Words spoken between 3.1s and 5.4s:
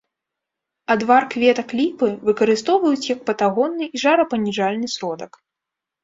як патагонны і жарапаніжальны сродак.